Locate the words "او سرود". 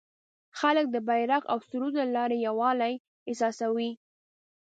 1.51-1.93